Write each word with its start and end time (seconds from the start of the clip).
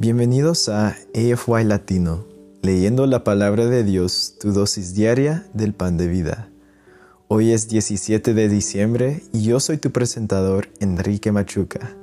Bienvenidos 0.00 0.68
a 0.68 0.96
AFY 1.12 1.64
Latino, 1.64 2.24
leyendo 2.62 3.04
la 3.06 3.24
palabra 3.24 3.66
de 3.66 3.82
Dios, 3.82 4.36
tu 4.38 4.52
dosis 4.52 4.94
diaria 4.94 5.44
del 5.54 5.74
pan 5.74 5.96
de 5.96 6.06
vida. 6.06 6.50
Hoy 7.26 7.50
es 7.50 7.68
17 7.68 8.32
de 8.32 8.48
diciembre 8.48 9.24
y 9.32 9.42
yo 9.42 9.58
soy 9.58 9.78
tu 9.78 9.90
presentador, 9.90 10.68
Enrique 10.78 11.32
Machuca. 11.32 11.96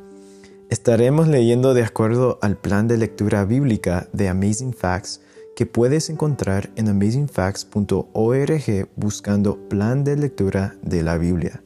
Estaremos 0.70 1.30
leyendo 1.30 1.74
de 1.74 1.84
acuerdo 1.84 2.38
al 2.42 2.58
plan 2.58 2.90
de 2.90 2.98
lectura 2.98 3.46
bíblica 3.46 4.10
de 4.12 4.28
Amazing 4.28 4.74
Facts 4.74 5.22
que 5.56 5.66
puedes 5.66 6.10
encontrar 6.10 6.72
en 6.76 6.90
amazingfacts.org 6.90 8.90
buscando 8.98 9.70
plan 9.70 10.04
de 10.04 10.18
lectura 10.18 10.76
de 10.82 11.02
la 11.02 11.18
Biblia. 11.18 11.64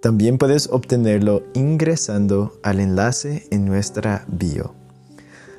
También 0.00 0.38
puedes 0.38 0.68
obtenerlo 0.68 1.42
ingresando 1.54 2.56
al 2.62 2.78
enlace 2.78 3.48
en 3.50 3.64
nuestra 3.64 4.24
bio. 4.28 4.85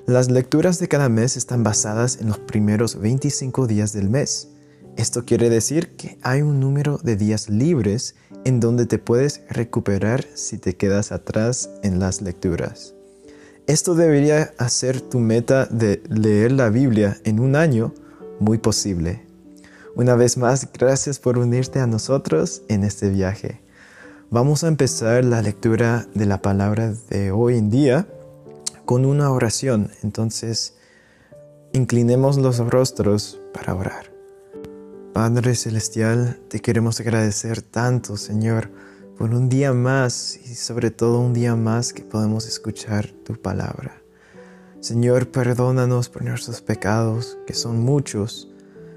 Las 0.07 0.31
lecturas 0.31 0.79
de 0.79 0.87
cada 0.87 1.09
mes 1.09 1.35
están 1.35 1.63
basadas 1.63 2.19
en 2.21 2.29
los 2.29 2.39
primeros 2.39 2.97
25 2.97 3.67
días 3.67 3.91
del 3.91 4.09
mes. 4.09 4.47
Esto 4.95 5.25
quiere 5.25 5.49
decir 5.49 5.97
que 5.97 6.17
hay 6.21 6.41
un 6.41 6.61
número 6.61 6.97
de 7.03 7.17
días 7.17 7.49
libres 7.49 8.15
en 8.45 8.61
donde 8.61 8.85
te 8.85 8.99
puedes 8.99 9.41
recuperar 9.49 10.23
si 10.33 10.59
te 10.59 10.77
quedas 10.77 11.11
atrás 11.11 11.69
en 11.83 11.99
las 11.99 12.21
lecturas. 12.21 12.93
Esto 13.67 13.95
debería 13.95 14.53
hacer 14.57 15.01
tu 15.01 15.19
meta 15.19 15.65
de 15.65 16.01
leer 16.07 16.53
la 16.53 16.69
Biblia 16.69 17.17
en 17.25 17.41
un 17.41 17.57
año 17.57 17.93
muy 18.39 18.59
posible. 18.59 19.25
Una 19.93 20.15
vez 20.15 20.37
más, 20.37 20.69
gracias 20.71 21.19
por 21.19 21.37
unirte 21.37 21.81
a 21.81 21.85
nosotros 21.85 22.61
en 22.69 22.85
este 22.85 23.09
viaje. 23.09 23.59
Vamos 24.29 24.63
a 24.63 24.69
empezar 24.69 25.25
la 25.25 25.41
lectura 25.41 26.07
de 26.13 26.25
la 26.25 26.41
palabra 26.41 26.93
de 27.09 27.31
hoy 27.31 27.57
en 27.57 27.69
día 27.69 28.07
con 28.87 29.05
una 29.05 29.29
oración. 29.31 29.91
Entonces, 30.01 30.77
inclinemos 31.73 32.37
los 32.37 32.57
rostros 32.57 33.37
para 33.53 33.75
orar. 33.75 34.13
Padre 35.13 35.55
Celestial, 35.55 36.39
te 36.47 36.61
queremos 36.61 37.01
agradecer 37.01 37.61
tanto, 37.61 38.15
Señor, 38.15 38.71
por 39.17 39.31
un 39.33 39.49
día 39.49 39.73
más 39.73 40.37
y 40.37 40.55
sobre 40.55 40.89
todo 40.89 41.19
un 41.19 41.33
día 41.33 41.57
más 41.57 41.91
que 41.91 42.03
podemos 42.03 42.47
escuchar 42.47 43.07
tu 43.25 43.33
palabra. 43.33 44.01
Señor, 44.79 45.31
perdónanos 45.31 46.07
por 46.07 46.23
nuestros 46.23 46.61
pecados, 46.61 47.37
que 47.45 47.55
son 47.55 47.81
muchos, 47.81 48.49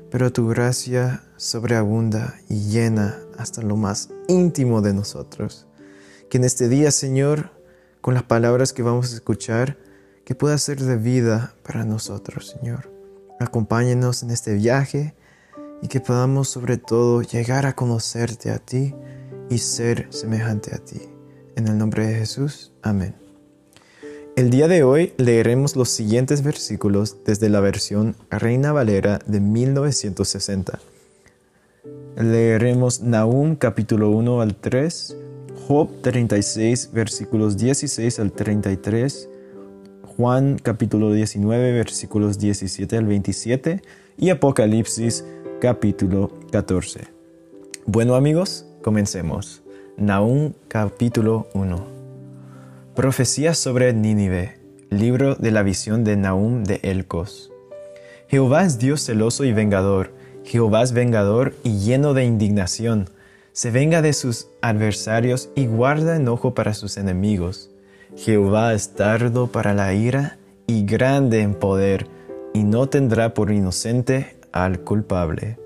pero 0.09 0.33
tu 0.33 0.47
gracia 0.47 1.25
sobreabunda 1.37 2.37
y 2.49 2.71
llena 2.71 3.19
hasta 3.39 3.61
lo 3.63 3.75
más 3.77 4.11
íntimo 4.29 4.83
de 4.83 4.95
nosotros. 4.95 5.67
Que 6.29 6.39
en 6.39 6.45
este 6.45 6.69
día, 6.69 6.93
Señor, 6.93 7.51
con 8.01 8.15
las 8.15 8.23
palabras 8.23 8.73
que 8.73 8.83
vamos 8.83 9.13
a 9.13 9.15
escuchar, 9.15 9.77
que 10.25 10.35
pueda 10.35 10.57
ser 10.59 10.81
de 10.81 10.97
vida 10.97 11.55
para 11.63 11.85
nosotros, 11.85 12.57
Señor. 12.59 12.91
Acompáñenos 13.39 14.23
en 14.23 14.31
este 14.31 14.55
viaje 14.55 15.15
y 15.83 15.89
que 15.89 16.01
podamos 16.01 16.49
sobre 16.49 16.77
todo 16.77 17.23
llegar 17.23 17.67
a 17.67 17.75
conocerte 17.75 18.51
a 18.51 18.59
ti 18.59 18.95
y 19.49 19.59
ser 19.59 20.07
semejante 20.11 20.75
a 20.75 20.79
ti. 20.79 21.01
En 21.57 21.69
el 21.69 21.77
nombre 21.77 22.07
de 22.07 22.15
Jesús, 22.15 22.73
amén. 22.83 23.15
El 24.37 24.51
día 24.51 24.69
de 24.69 24.85
hoy 24.85 25.13
leeremos 25.19 25.77
los 25.77 25.91
siguientes 25.91 26.43
versículos 26.43 27.25
desde 27.25 27.49
la 27.49 27.61
versión 27.61 28.15
Reina 28.31 28.73
Valera 28.73 29.19
de 29.27 29.41
1960. 29.41 30.79
Leeremos 32.17 33.01
Nahum 33.01 33.57
capítulo 33.57 34.11
1 34.11 34.41
al 34.41 34.57
3, 34.57 35.17
Job 35.71 35.89
36 36.03 36.91
versículos 36.93 37.57
16 37.57 38.19
al 38.19 38.33
33, 38.33 39.29
Juan 40.17 40.59
capítulo 40.61 41.13
19 41.13 41.71
versículos 41.71 42.41
17 42.41 42.97
al 42.97 43.07
27 43.07 43.81
y 44.19 44.31
Apocalipsis 44.31 45.25
capítulo 45.61 46.33
14. 46.51 47.03
Bueno 47.87 48.17
amigos, 48.17 48.67
Comencemos. 48.83 49.63
Nahum 49.97 50.55
capítulo 50.67 51.47
1. 51.55 51.87
Profecía 52.97 53.55
sobre 53.55 53.93
Nínive. 53.93 54.59
Libro 54.91 55.37
de 55.37 55.53
la 55.53 55.63
visión 55.63 56.03
de 56.03 56.17
Nahum 56.17 56.65
de 56.65 56.81
Elcos. 56.83 57.53
Jehová 58.27 58.65
es 58.65 58.81
Dios 58.81 59.03
celoso 59.03 59.45
y 59.45 59.53
vengador. 59.53 60.13
Jehová 60.43 60.83
es 60.83 60.91
vengador 60.91 61.55
y 61.63 61.79
lleno 61.79 62.13
de 62.13 62.25
indignación. 62.25 63.09
Se 63.53 63.71
venga 63.71 64.01
de 64.01 64.13
sus 64.13 64.49
adversarios 64.63 65.51
y 65.55 65.67
guarda 65.67 66.17
enojo 66.17 66.55
para 66.55 66.73
sus 66.75 66.97
enemigos. 66.97 67.71
Jehová 68.17 68.75
es 68.75 68.95
tardo 68.95 69.49
para 69.49 69.75
la 69.75 69.93
ira 69.93 70.39
y 70.67 70.85
grande 70.85 71.41
en 71.41 71.55
poder, 71.55 72.07
y 72.55 72.65
no 72.65 72.89
tendrá 72.89 73.35
por 73.35 73.51
inocente 73.51 74.37
al 74.53 74.81
culpable. 74.81 75.59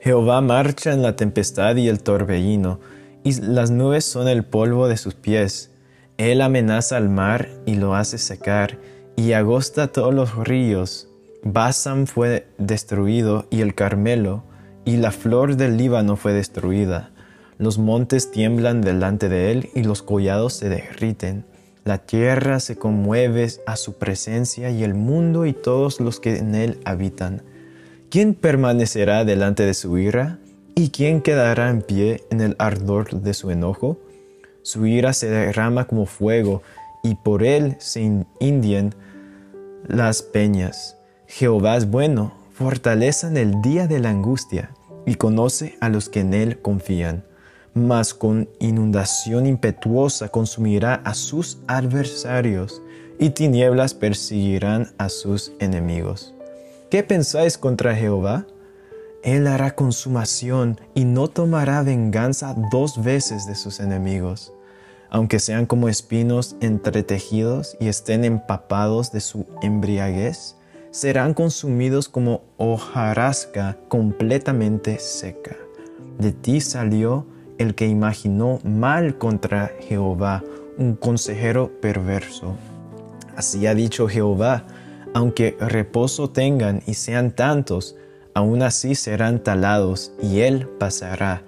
Jehová 0.00 0.40
marcha 0.40 0.92
en 0.92 1.02
la 1.02 1.14
tempestad 1.14 1.76
y 1.76 1.88
el 1.88 2.02
torbellino, 2.02 2.80
y 3.22 3.40
las 3.40 3.70
nubes 3.70 4.04
son 4.04 4.28
el 4.28 4.44
polvo 4.44 4.88
de 4.88 4.96
sus 4.96 5.14
pies. 5.14 5.70
Él 6.16 6.40
amenaza 6.40 6.96
al 6.96 7.10
mar 7.10 7.48
y 7.66 7.76
lo 7.76 7.94
hace 7.94 8.18
secar, 8.18 8.78
y 9.16 9.32
agosta 9.32 9.88
todos 9.88 10.14
los 10.14 10.36
ríos. 10.36 11.08
Basán 11.42 12.06
fue 12.06 12.48
destruido 12.58 13.46
y 13.50 13.60
el 13.60 13.74
Carmelo, 13.74 14.42
y 14.90 14.96
la 14.96 15.12
flor 15.12 15.56
del 15.56 15.76
Líbano 15.76 16.16
fue 16.16 16.32
destruida. 16.32 17.10
Los 17.58 17.78
montes 17.78 18.32
tiemblan 18.32 18.80
delante 18.80 19.28
de 19.28 19.52
él 19.52 19.70
y 19.72 19.84
los 19.84 20.02
collados 20.02 20.54
se 20.54 20.68
derriten. 20.68 21.44
La 21.84 21.98
tierra 21.98 22.58
se 22.58 22.74
conmueve 22.74 23.46
a 23.66 23.76
su 23.76 23.98
presencia 23.98 24.70
y 24.70 24.82
el 24.82 24.94
mundo 24.94 25.46
y 25.46 25.52
todos 25.52 26.00
los 26.00 26.18
que 26.18 26.38
en 26.38 26.56
él 26.56 26.80
habitan. 26.84 27.42
¿Quién 28.10 28.34
permanecerá 28.34 29.24
delante 29.24 29.62
de 29.62 29.74
su 29.74 29.96
ira? 29.96 30.40
¿Y 30.74 30.90
quién 30.90 31.20
quedará 31.20 31.70
en 31.70 31.82
pie 31.82 32.24
en 32.30 32.40
el 32.40 32.56
ardor 32.58 33.20
de 33.20 33.32
su 33.32 33.52
enojo? 33.52 33.96
Su 34.62 34.86
ira 34.86 35.12
se 35.12 35.30
derrama 35.30 35.86
como 35.86 36.06
fuego, 36.06 36.62
y 37.04 37.14
por 37.14 37.44
él 37.44 37.76
se 37.78 38.24
indian 38.40 38.92
las 39.86 40.22
peñas. 40.22 40.96
Jehová 41.28 41.76
es 41.76 41.88
bueno, 41.88 42.34
fortaleza 42.52 43.28
en 43.28 43.36
el 43.36 43.62
día 43.62 43.86
de 43.86 44.00
la 44.00 44.10
angustia, 44.10 44.70
y 45.06 45.14
conoce 45.16 45.76
a 45.80 45.88
los 45.88 46.08
que 46.08 46.20
en 46.20 46.34
él 46.34 46.60
confían. 46.60 47.24
Mas 47.74 48.14
con 48.14 48.48
inundación 48.58 49.46
impetuosa 49.46 50.28
consumirá 50.28 50.94
a 50.94 51.14
sus 51.14 51.58
adversarios, 51.66 52.82
y 53.18 53.30
tinieblas 53.30 53.92
perseguirán 53.92 54.92
a 54.96 55.10
sus 55.10 55.52
enemigos. 55.60 56.34
¿Qué 56.90 57.02
pensáis 57.02 57.58
contra 57.58 57.94
Jehová? 57.94 58.46
Él 59.22 59.46
hará 59.46 59.74
consumación 59.74 60.80
y 60.94 61.04
no 61.04 61.28
tomará 61.28 61.82
venganza 61.82 62.56
dos 62.72 63.04
veces 63.04 63.46
de 63.46 63.54
sus 63.54 63.78
enemigos, 63.78 64.54
aunque 65.10 65.38
sean 65.38 65.66
como 65.66 65.90
espinos 65.90 66.56
entretejidos 66.62 67.76
y 67.78 67.88
estén 67.88 68.24
empapados 68.24 69.12
de 69.12 69.20
su 69.20 69.44
embriaguez, 69.60 70.56
serán 70.90 71.34
consumidos 71.34 72.08
como 72.08 72.42
hojarasca 72.56 73.78
completamente 73.88 74.98
seca. 74.98 75.56
De 76.18 76.32
ti 76.32 76.60
salió 76.60 77.26
el 77.58 77.74
que 77.74 77.86
imaginó 77.86 78.58
mal 78.64 79.18
contra 79.18 79.72
Jehová, 79.80 80.42
un 80.78 80.96
consejero 80.96 81.70
perverso. 81.80 82.56
Así 83.36 83.66
ha 83.66 83.74
dicho 83.74 84.08
Jehová, 84.08 84.66
aunque 85.14 85.56
reposo 85.60 86.30
tengan 86.30 86.82
y 86.86 86.94
sean 86.94 87.32
tantos, 87.32 87.96
aún 88.34 88.62
así 88.62 88.94
serán 88.94 89.42
talados, 89.42 90.12
y 90.22 90.40
él 90.40 90.68
pasará. 90.78 91.42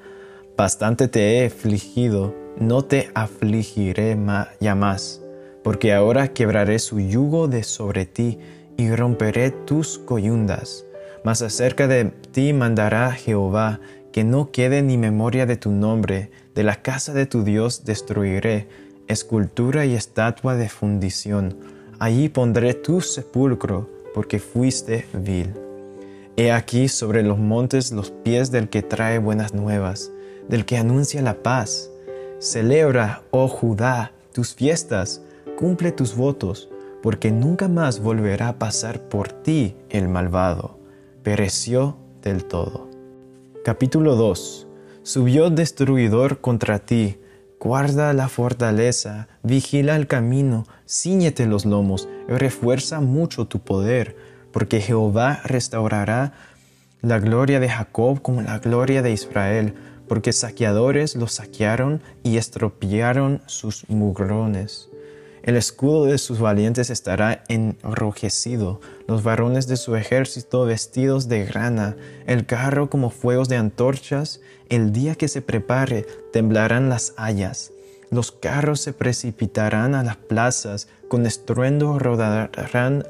Bastante 0.56 1.08
te 1.08 1.38
he 1.38 1.47
afligido, 1.47 2.34
no 2.58 2.82
te 2.82 3.10
afligiré 3.14 4.19
ya 4.60 4.75
más, 4.75 5.22
porque 5.62 5.92
ahora 5.94 6.28
quebraré 6.28 6.78
su 6.78 7.00
yugo 7.00 7.49
de 7.49 7.62
sobre 7.62 8.05
ti, 8.05 8.38
y 8.76 8.94
romperé 8.94 9.50
tus 9.50 9.98
coyundas. 9.98 10.84
Mas 11.24 11.42
acerca 11.42 11.86
de 11.88 12.06
ti 12.32 12.52
mandará 12.52 13.12
Jehová, 13.12 13.80
que 14.12 14.24
no 14.24 14.50
quede 14.50 14.82
ni 14.82 14.98
memoria 14.98 15.46
de 15.46 15.56
tu 15.56 15.70
nombre, 15.70 16.30
de 16.54 16.62
la 16.64 16.82
casa 16.82 17.12
de 17.14 17.26
tu 17.26 17.44
Dios 17.44 17.84
destruiré, 17.84 18.69
escultura 19.08 19.86
y 19.86 19.94
estatua 19.94 20.56
de 20.56 20.69
fundición 20.69 21.56
allí 22.02 22.28
pondré 22.28 22.74
tu 22.74 23.00
sepulcro, 23.00 23.88
porque 24.12 24.40
fuiste 24.40 25.06
vil. 25.12 25.54
He 26.36 26.50
aquí 26.50 26.88
sobre 26.88 27.22
los 27.22 27.38
montes 27.38 27.92
los 27.92 28.10
pies 28.10 28.50
del 28.50 28.68
que 28.68 28.82
trae 28.82 29.20
buenas 29.20 29.54
nuevas, 29.54 30.10
del 30.48 30.64
que 30.64 30.78
anuncia 30.78 31.22
la 31.22 31.44
paz. 31.44 31.90
Celebra, 32.40 33.22
oh 33.30 33.46
Judá, 33.46 34.10
tus 34.32 34.52
fiestas, 34.52 35.22
cumple 35.56 35.92
tus 35.92 36.16
votos, 36.16 36.68
porque 37.02 37.31
nunca 37.31 37.69
más 37.69 38.00
volverá 38.00 38.49
a 38.49 38.58
pasar 38.58 39.00
por 39.00 39.28
ti 39.28 39.76
el 39.90 40.08
malvado. 40.08 40.78
Pereció 41.22 41.96
del 42.22 42.44
todo. 42.44 42.88
Capítulo 43.64 44.16
2. 44.16 44.66
Subió 45.02 45.50
destruidor 45.50 46.40
contra 46.40 46.78
ti, 46.78 47.19
Guarda 47.62 48.12
la 48.12 48.28
fortaleza, 48.28 49.28
vigila 49.44 49.94
el 49.94 50.08
camino, 50.08 50.66
ciñete 50.84 51.46
los 51.46 51.64
lomos, 51.64 52.08
refuerza 52.26 53.00
mucho 53.00 53.44
tu 53.44 53.60
poder, 53.60 54.16
porque 54.50 54.81
Jehová 54.81 55.38
restaurará 55.44 56.32
la 57.02 57.20
gloria 57.20 57.60
de 57.60 57.69
Jacob 57.69 58.20
como 58.20 58.43
la 58.43 58.58
gloria 58.58 59.00
de 59.00 59.12
Israel, 59.12 59.75
porque 60.08 60.32
saqueadores 60.32 61.14
los 61.14 61.34
saquearon 61.34 62.02
y 62.25 62.37
estropearon 62.37 63.43
sus 63.46 63.88
mugrones. 63.88 64.88
El 65.42 65.56
escudo 65.56 66.04
de 66.04 66.18
sus 66.18 66.38
valientes 66.38 66.88
estará 66.88 67.42
enrojecido, 67.48 68.80
los 69.08 69.24
varones 69.24 69.66
de 69.66 69.76
su 69.76 69.96
ejército 69.96 70.64
vestidos 70.64 71.28
de 71.28 71.44
grana, 71.44 71.96
el 72.26 72.46
carro 72.46 72.88
como 72.88 73.10
fuegos 73.10 73.48
de 73.48 73.56
antorchas, 73.56 74.40
el 74.68 74.92
día 74.92 75.16
que 75.16 75.26
se 75.26 75.42
prepare 75.42 76.06
temblarán 76.32 76.88
las 76.88 77.12
hayas. 77.16 77.72
Los 78.10 78.30
carros 78.30 78.80
se 78.80 78.92
precipitarán 78.92 79.96
a 79.96 80.04
las 80.04 80.16
plazas, 80.16 80.86
con 81.08 81.26
estruendo 81.26 81.98
rodarán 81.98 83.04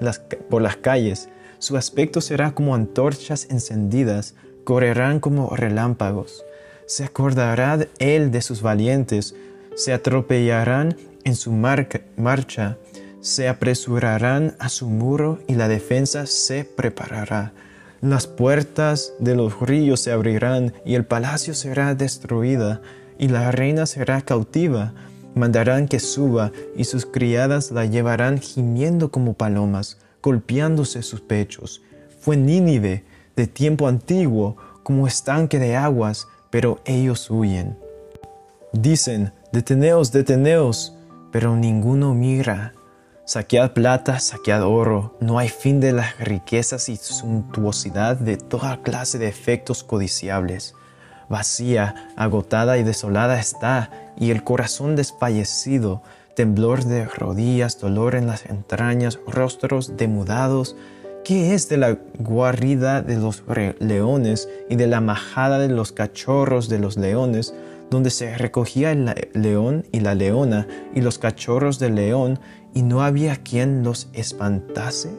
por 0.48 0.62
las 0.62 0.76
calles. 0.76 1.28
Su 1.58 1.76
aspecto 1.76 2.22
será 2.22 2.54
como 2.54 2.74
antorchas 2.74 3.46
encendidas, 3.50 4.36
correrán 4.64 5.20
como 5.20 5.54
relámpagos. 5.54 6.44
Se 6.86 7.04
acordará 7.04 7.78
él 7.98 8.30
de 8.30 8.40
sus 8.40 8.62
valientes, 8.62 9.34
se 9.74 9.92
atropellarán 9.92 10.96
en 11.24 11.34
su 11.34 11.52
marcha, 11.52 12.76
se 13.20 13.48
apresurarán 13.48 14.56
a 14.58 14.68
su 14.68 14.88
muro 14.88 15.38
y 15.46 15.54
la 15.54 15.68
defensa 15.68 16.26
se 16.26 16.64
preparará. 16.64 17.52
Las 18.00 18.26
puertas 18.26 19.12
de 19.20 19.36
los 19.36 19.60
ríos 19.60 20.00
se 20.00 20.10
abrirán 20.10 20.72
y 20.84 20.96
el 20.96 21.04
palacio 21.04 21.54
será 21.54 21.94
destruida 21.94 22.82
y 23.18 23.28
la 23.28 23.52
reina 23.52 23.86
será 23.86 24.22
cautiva. 24.22 24.92
Mandarán 25.36 25.86
que 25.86 26.00
suba 26.00 26.50
y 26.76 26.84
sus 26.84 27.06
criadas 27.06 27.70
la 27.70 27.86
llevarán 27.86 28.40
gimiendo 28.40 29.12
como 29.12 29.34
palomas, 29.34 29.98
golpeándose 30.20 31.02
sus 31.02 31.20
pechos. 31.20 31.80
Fue 32.20 32.36
Nínive 32.36 33.04
de 33.36 33.46
tiempo 33.46 33.86
antiguo 33.86 34.56
como 34.82 35.06
estanque 35.06 35.60
de 35.60 35.76
aguas, 35.76 36.26
pero 36.50 36.80
ellos 36.84 37.30
huyen. 37.30 37.78
Dicen, 38.72 39.32
deteneos, 39.52 40.12
deteneos, 40.12 40.96
pero 41.30 41.54
ninguno 41.56 42.14
mira. 42.14 42.72
Saquead 43.26 43.72
plata, 43.72 44.18
saquead 44.18 44.64
oro, 44.64 45.16
no 45.20 45.38
hay 45.38 45.48
fin 45.48 45.78
de 45.78 45.92
las 45.92 46.18
riquezas 46.18 46.88
y 46.88 46.96
suntuosidad 46.96 48.16
de 48.16 48.36
toda 48.36 48.82
clase 48.82 49.18
de 49.18 49.28
efectos 49.28 49.84
codiciables. 49.84 50.74
Vacía, 51.28 52.10
agotada 52.16 52.78
y 52.78 52.82
desolada 52.82 53.38
está, 53.38 53.90
y 54.18 54.30
el 54.30 54.42
corazón 54.42 54.96
desfallecido, 54.96 56.02
temblor 56.34 56.84
de 56.84 57.04
rodillas, 57.04 57.78
dolor 57.78 58.14
en 58.14 58.26
las 58.26 58.46
entrañas, 58.46 59.18
rostros 59.26 59.96
demudados. 59.96 60.76
¿Qué 61.24 61.54
es 61.54 61.68
de 61.68 61.76
la 61.76 61.98
guarida 62.18 63.02
de 63.02 63.16
los 63.16 63.44
leones 63.78 64.48
y 64.68 64.76
de 64.76 64.86
la 64.88 65.00
majada 65.00 65.58
de 65.58 65.68
los 65.68 65.92
cachorros 65.92 66.68
de 66.68 66.80
los 66.80 66.96
leones? 66.96 67.54
Donde 67.92 68.08
se 68.08 68.38
recogía 68.38 68.90
el 68.90 69.14
león 69.34 69.84
y 69.92 70.00
la 70.00 70.14
leona 70.14 70.66
y 70.94 71.02
los 71.02 71.18
cachorros 71.18 71.78
del 71.78 71.96
león, 71.96 72.40
y 72.72 72.80
no 72.80 73.02
había 73.02 73.36
quien 73.36 73.84
los 73.84 74.08
espantase? 74.14 75.10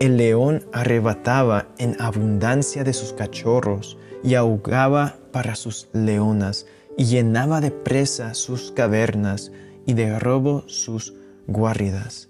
El 0.00 0.16
león 0.16 0.64
arrebataba 0.72 1.68
en 1.78 1.94
abundancia 2.00 2.82
de 2.82 2.92
sus 2.92 3.12
cachorros, 3.12 3.96
y 4.24 4.34
ahogaba 4.34 5.18
para 5.30 5.54
sus 5.54 5.88
leonas, 5.92 6.66
y 6.98 7.04
llenaba 7.04 7.60
de 7.60 7.70
presa 7.70 8.34
sus 8.34 8.72
cavernas, 8.72 9.52
y 9.86 9.94
de 9.94 10.18
robo 10.18 10.64
sus 10.66 11.14
guaridas. 11.46 12.28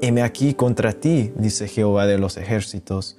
Heme 0.00 0.22
aquí 0.22 0.54
contra 0.54 0.92
ti, 0.92 1.32
dice 1.36 1.68
Jehová 1.68 2.06
de 2.06 2.18
los 2.18 2.36
ejércitos, 2.36 3.16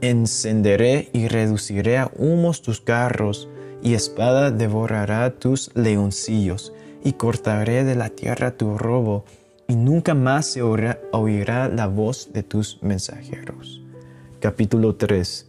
encenderé 0.00 1.10
y 1.12 1.28
reduciré 1.28 1.98
a 1.98 2.10
humos 2.16 2.62
tus 2.62 2.80
carros, 2.80 3.50
y 3.84 3.92
espada 3.92 4.50
devorará 4.50 5.30
tus 5.38 5.70
leoncillos, 5.74 6.72
y 7.04 7.12
cortaré 7.12 7.84
de 7.84 7.94
la 7.94 8.08
tierra 8.08 8.56
tu 8.56 8.78
robo, 8.78 9.26
y 9.68 9.76
nunca 9.76 10.14
más 10.14 10.46
se 10.46 10.62
oirá, 10.62 11.68
la 11.68 11.86
voz 11.86 12.32
de 12.32 12.42
tus 12.42 12.82
mensajeros. 12.82 13.82
Capítulo 14.40 14.96
3 14.96 15.46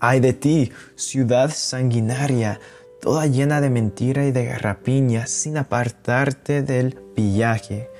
Ay 0.00 0.20
de 0.20 0.32
ti, 0.32 0.72
ciudad 0.94 1.50
sanguinaria, 1.54 2.60
toda 3.02 3.26
llena 3.26 3.60
de 3.60 3.68
mentira 3.68 4.24
y 4.24 4.32
de 4.32 4.56
rapiña, 4.58 5.26
sin 5.26 5.58
apartarte 5.58 6.62
del 6.62 6.94
pillaje, 7.14 7.90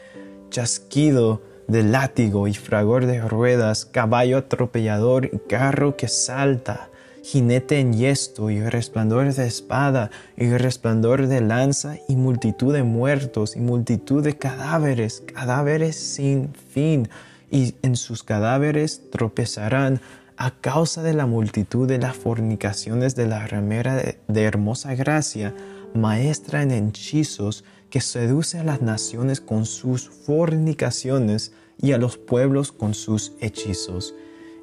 chasquido 0.49 1.43
de 1.69 1.83
látigo 1.83 2.49
y 2.49 2.55
fragor 2.55 3.05
de 3.05 3.21
ruedas, 3.21 3.85
caballo 3.85 4.39
atropellador 4.39 5.27
y 5.27 5.39
carro 5.39 5.99
que 5.99 6.09
salta 6.09 6.90
jinete 7.23 7.79
en 7.79 7.93
yesto 7.93 8.51
y 8.51 8.61
resplandor 8.61 9.33
de 9.33 9.47
espada 9.47 10.11
y 10.37 10.49
resplandor 10.51 11.27
de 11.27 11.41
lanza 11.41 11.97
y 12.09 12.17
multitud 12.17 12.73
de 12.73 12.83
muertos 12.83 13.57
y 13.57 13.61
multitud 13.61 14.23
de 14.23 14.37
cadáveres, 14.37 15.23
cadáveres 15.33 15.97
sin 15.97 16.55
fin, 16.55 17.09
y 17.51 17.75
en 17.83 17.97
sus 17.97 18.23
cadáveres 18.23 19.11
tropezarán 19.11 20.01
a 20.37 20.53
causa 20.53 21.03
de 21.03 21.15
la 21.15 21.27
multitud 21.27 21.87
de 21.87 21.99
las 21.99 22.17
fornicaciones 22.17 23.15
de 23.15 23.27
la 23.27 23.47
ramera 23.47 23.97
de, 23.97 24.19
de 24.29 24.43
hermosa 24.45 24.95
gracia, 24.95 25.55
maestra 25.95 26.63
en 26.63 26.71
hechizos, 26.71 27.65
que 27.91 28.01
seduce 28.01 28.59
a 28.59 28.65
las 28.65 28.81
naciones 28.81 29.41
con 29.41 29.67
sus 29.67 30.09
fornicaciones 30.09 31.53
y 31.83 31.93
a 31.93 31.99
los 31.99 32.19
pueblos 32.19 32.71
con 32.71 32.95
sus 32.95 33.33
hechizos 33.41 34.15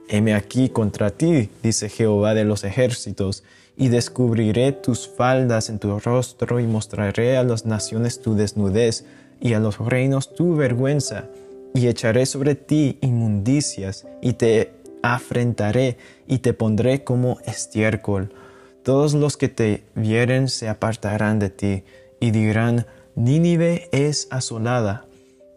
Heme 0.10 0.34
aquí 0.34 0.70
contra 0.70 1.10
ti, 1.10 1.50
dice 1.62 1.90
Jehová 1.90 2.34
de 2.34 2.46
los 2.46 2.64
ejércitos, 2.64 3.44
y 3.76 3.90
descubriré 3.90 4.72
tus 4.72 5.08
faldas 5.08 5.70
en 5.70 5.80
tu 5.80 6.00
rostro 6.00 6.60
y 6.60 6.66
mostraré 6.66 7.38
a 7.38 7.44
las 7.44 7.66
naciones 7.66 8.22
tu 8.22 8.36
desnudez 8.36 9.06
y 9.40 9.54
a 9.54 9.60
los 9.60 9.78
reinos 9.78 10.34
tu 10.34 10.56
vergüenza, 10.56 11.26
y 11.74 11.88
echaré 11.88 12.26
sobre 12.26 12.56
ti 12.56 12.98
inmundicias 13.02 14.08
y 14.22 14.34
te 14.34 14.72
afrentaré 15.04 15.98
y 16.28 16.40
te 16.40 16.54
pondré 16.54 17.04
como 17.04 17.40
estiércol. 17.46 18.34
Todos 18.84 19.14
los 19.14 19.38
que 19.38 19.50
te 19.50 19.84
vieren 19.96 20.48
se 20.48 20.70
apartarán 20.70 21.40
de 21.40 21.50
ti 21.50 21.84
y 22.20 22.32
dirán, 22.32 22.86
Nínive 23.16 23.90
es 23.92 24.28
asolada. 24.32 25.06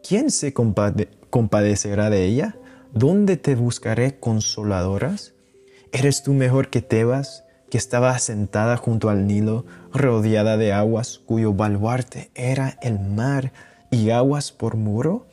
¿Quién 0.06 0.31
se 0.31 0.52
compadecerá 0.52 2.11
de 2.11 2.25
ella? 2.25 2.56
¿Dónde 2.92 3.37
te 3.37 3.54
buscaré 3.54 4.18
consoladoras? 4.18 5.32
¿Eres 5.92 6.25
tú 6.25 6.32
mejor 6.32 6.70
que 6.70 6.82
Tebas, 6.82 7.44
que 7.70 7.78
estaba 7.78 8.18
sentada 8.18 8.76
junto 8.76 9.11
al 9.11 9.28
Nilo, 9.28 9.64
rodeada 9.92 10.56
de 10.56 10.73
aguas, 10.73 11.20
cuyo 11.25 11.52
baluarte 11.52 12.32
era 12.35 12.78
el 12.82 12.99
mar 12.99 13.52
y 13.92 14.11
aguas 14.11 14.50
por 14.50 14.75
muro? 14.75 15.25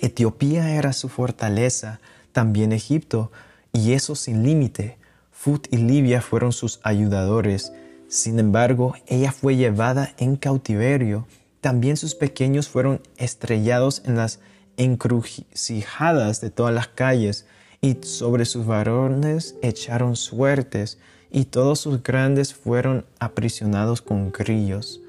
Etiopía 0.00 0.74
era 0.74 0.92
su 0.92 1.08
fortaleza, 1.08 2.00
también 2.32 2.72
Egipto, 2.72 3.30
y 3.72 3.92
eso 3.92 4.16
sin 4.16 4.42
límite. 4.42 4.98
Fut 5.30 5.68
y 5.70 5.76
Libia 5.76 6.20
fueron 6.20 6.52
sus 6.52 6.80
ayudadores. 6.82 7.72
Sin 8.08 8.40
embargo, 8.40 8.94
ella 9.06 9.30
fue 9.30 9.54
llevada 9.54 10.12
en 10.18 10.34
cautiverio. 10.34 11.28
También 11.60 11.96
sus 11.96 12.16
pequeños 12.16 12.68
fueron 12.68 13.00
estrellados 13.16 14.02
en 14.06 14.16
las 14.16 14.40
encrucijadas 14.80 16.40
de 16.40 16.50
todas 16.50 16.74
las 16.74 16.88
calles, 16.88 17.46
y 17.82 17.98
sobre 18.02 18.46
sus 18.46 18.66
varones 18.66 19.54
echaron 19.62 20.16
suertes, 20.16 20.98
y 21.30 21.44
todos 21.44 21.80
sus 21.80 22.02
grandes 22.02 22.54
fueron 22.54 23.04
aprisionados 23.18 24.02
con 24.02 24.32
grillos. 24.32 25.00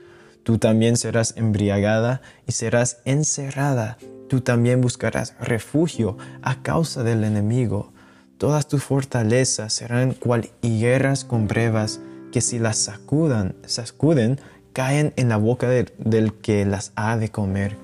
Tú 0.43 0.57
también 0.57 0.97
serás 0.97 1.35
embriagada 1.37 2.21
y 2.47 2.51
serás 2.51 2.99
encerrada. 3.05 3.97
Tú 4.27 4.41
también 4.41 4.81
buscarás 4.81 5.35
refugio 5.39 6.17
a 6.41 6.61
causa 6.61 7.03
del 7.03 7.23
enemigo. 7.23 7.91
Todas 8.37 8.67
tus 8.67 8.83
fortalezas 8.83 9.73
serán 9.73 10.13
cual 10.13 10.49
higueras 10.61 11.23
con 11.23 11.47
brevas, 11.47 12.01
que 12.31 12.41
si 12.41 12.59
las 12.59 12.77
sacudan, 12.77 13.55
sacuden, 13.65 14.39
caen 14.73 15.13
en 15.15 15.29
la 15.29 15.37
boca 15.37 15.67
del 15.69 16.33
que 16.41 16.65
las 16.65 16.91
ha 16.95 17.17
de 17.17 17.29
comer. 17.29 17.77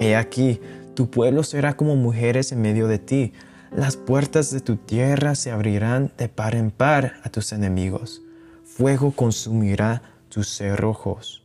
He 0.00 0.16
aquí, 0.16 0.60
tu 0.94 1.10
pueblo 1.10 1.42
será 1.42 1.76
como 1.76 1.96
mujeres 1.96 2.52
en 2.52 2.62
medio 2.62 2.86
de 2.88 2.98
ti. 2.98 3.32
Las 3.74 3.96
puertas 3.96 4.50
de 4.50 4.60
tu 4.60 4.76
tierra 4.76 5.34
se 5.34 5.50
abrirán 5.50 6.12
de 6.16 6.28
par 6.28 6.54
en 6.54 6.70
par 6.70 7.14
a 7.24 7.28
tus 7.28 7.52
enemigos. 7.52 8.22
Fuego 8.64 9.12
consumirá 9.12 10.02
tus 10.28 10.48
cerrojos. 10.48 11.42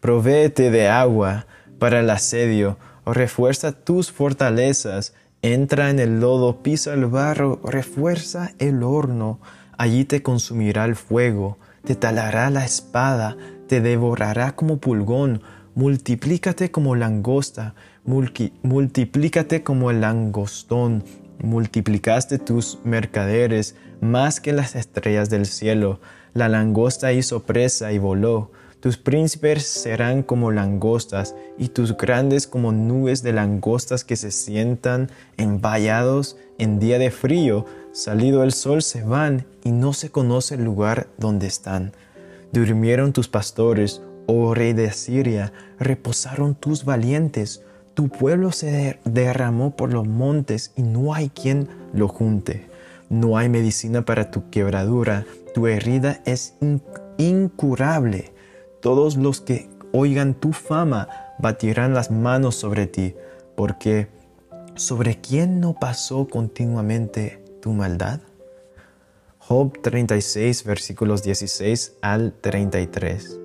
Provéete 0.00 0.70
de 0.70 0.88
agua 0.88 1.46
para 1.78 2.00
el 2.00 2.10
asedio, 2.10 2.78
refuerza 3.06 3.72
tus 3.72 4.12
fortalezas, 4.12 5.14
entra 5.42 5.90
en 5.90 5.98
el 5.98 6.20
lodo, 6.20 6.62
pisa 6.62 6.94
el 6.94 7.06
barro, 7.06 7.60
refuerza 7.64 8.52
el 8.58 8.82
horno, 8.82 9.40
allí 9.76 10.04
te 10.04 10.22
consumirá 10.22 10.84
el 10.84 10.96
fuego, 10.96 11.58
te 11.84 11.94
talará 11.94 12.50
la 12.50 12.64
espada, 12.64 13.36
te 13.68 13.80
devorará 13.80 14.56
como 14.56 14.78
pulgón, 14.78 15.42
multiplícate 15.74 16.70
como 16.70 16.94
langosta, 16.94 17.74
multiplícate 18.04 19.62
como 19.62 19.90
el 19.90 20.00
langostón, 20.00 21.04
multiplicaste 21.38 22.38
tus 22.38 22.78
mercaderes 22.84 23.76
más 24.00 24.40
que 24.40 24.52
las 24.52 24.74
estrellas 24.76 25.30
del 25.30 25.46
cielo, 25.46 26.00
la 26.34 26.48
langosta 26.48 27.12
hizo 27.12 27.44
presa 27.44 27.92
y 27.92 27.98
voló, 27.98 28.50
tus 28.84 28.98
príncipes 28.98 29.66
serán 29.66 30.22
como 30.22 30.50
langostas 30.50 31.34
y 31.56 31.68
tus 31.68 31.96
grandes 31.96 32.46
como 32.46 32.70
nubes 32.70 33.22
de 33.22 33.32
langostas 33.32 34.04
que 34.04 34.14
se 34.14 34.30
sientan 34.30 35.10
envallados 35.38 36.36
en 36.58 36.78
día 36.78 36.98
de 36.98 37.10
frío. 37.10 37.64
Salido 37.92 38.42
el 38.42 38.52
sol 38.52 38.82
se 38.82 39.02
van 39.02 39.46
y 39.64 39.72
no 39.72 39.94
se 39.94 40.10
conoce 40.10 40.56
el 40.56 40.64
lugar 40.64 41.06
donde 41.16 41.46
están. 41.46 41.92
Durmieron 42.52 43.14
tus 43.14 43.26
pastores, 43.26 44.02
oh 44.26 44.52
rey 44.52 44.74
de 44.74 44.88
Asiria, 44.88 45.54
reposaron 45.78 46.54
tus 46.54 46.84
valientes. 46.84 47.62
Tu 47.94 48.08
pueblo 48.08 48.52
se 48.52 48.98
derramó 49.04 49.76
por 49.76 49.92
los 49.92 50.06
montes 50.06 50.72
y 50.76 50.82
no 50.82 51.14
hay 51.14 51.30
quien 51.30 51.68
lo 51.92 52.08
junte. 52.08 52.66
No 53.08 53.38
hay 53.38 53.48
medicina 53.48 54.04
para 54.04 54.30
tu 54.30 54.50
quebradura, 54.50 55.26
tu 55.54 55.66
herida 55.68 56.20
es 56.24 56.54
incurable 57.18 58.34
todos 58.84 59.16
los 59.16 59.40
que 59.40 59.70
oigan 59.92 60.34
tu 60.34 60.52
fama 60.52 61.08
batirán 61.38 61.94
las 61.94 62.10
manos 62.10 62.54
sobre 62.54 62.86
ti, 62.86 63.14
porque 63.56 64.08
¿sobre 64.74 65.22
quién 65.22 65.58
no 65.58 65.72
pasó 65.72 66.28
continuamente 66.28 67.42
tu 67.62 67.72
maldad? 67.72 68.20
Job 69.38 69.80
36 69.80 70.64
versículos 70.64 71.22
16 71.22 71.94
al 72.02 72.34
33. 72.42 73.40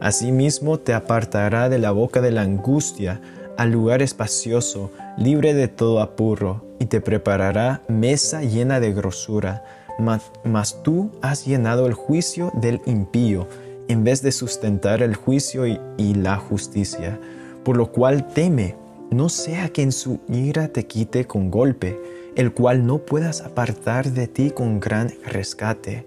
Asimismo 0.00 0.80
te 0.80 0.92
apartará 0.92 1.70
de 1.70 1.78
la 1.78 1.90
boca 1.90 2.20
de 2.20 2.30
la 2.30 2.42
angustia 2.42 3.22
al 3.56 3.70
lugar 3.70 4.02
espacioso, 4.02 4.90
libre 5.16 5.54
de 5.54 5.68
todo 5.68 6.00
apurro, 6.00 6.64
y 6.78 6.86
te 6.86 7.00
preparará 7.00 7.82
mesa 7.88 8.42
llena 8.42 8.80
de 8.80 8.92
grosura. 8.92 9.64
mas 9.98 10.82
tú 10.82 11.10
has 11.22 11.46
llenado 11.46 11.86
el 11.86 11.94
juicio 11.94 12.50
del 12.54 12.80
impío, 12.84 13.46
en 13.88 14.04
vez 14.04 14.22
de 14.22 14.32
sustentar 14.32 15.02
el 15.02 15.14
juicio 15.14 15.66
y, 15.66 16.14
la 16.14 16.36
justicia, 16.36 17.18
por 17.64 17.76
lo 17.76 17.92
cual 17.92 18.28
teme, 18.28 18.76
no 19.10 19.28
sea 19.28 19.68
que 19.68 19.82
en 19.82 19.92
su 19.92 20.20
ira 20.28 20.68
te 20.68 20.86
quite 20.86 21.26
con 21.26 21.50
golpe, 21.50 21.98
el 22.36 22.52
cual 22.52 22.86
no 22.86 22.98
puedas 22.98 23.42
apartar 23.42 24.10
de 24.10 24.26
ti 24.26 24.50
con 24.50 24.80
gran 24.80 25.12
rescate. 25.24 26.06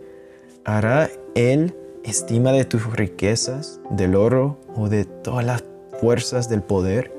¿Hará 0.66 1.10
él 1.36 1.76
estima 2.04 2.52
de 2.52 2.66
tus 2.66 2.92
riquezas, 2.96 3.80
del 3.92 4.16
oro 4.16 4.58
o 4.76 4.90
de 4.90 5.06
todas 5.06 5.46
las 5.46 5.64
fuerzas 6.02 6.50
del 6.50 6.64
poder? 6.64 7.17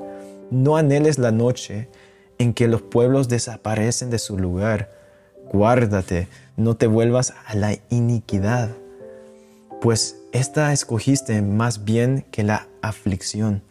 No 0.51 0.77
anheles 0.77 1.17
la 1.17 1.31
noche 1.31 1.89
en 2.37 2.53
que 2.53 2.67
los 2.67 2.81
pueblos 2.81 3.27
desaparecen 3.27 4.09
de 4.09 4.19
su 4.19 4.37
lugar. 4.37 4.91
Guárdate, 5.51 6.27
no 6.57 6.75
te 6.75 6.87
vuelvas 6.87 7.33
a 7.45 7.55
la 7.55 7.75
iniquidad 7.89 8.69
pues 9.79 10.17
esta 10.33 10.73
escogiste 10.73 11.41
más 11.41 11.85
bien 11.85 12.25
que 12.31 12.43
la 12.43 12.67
aflicción. 12.81 13.61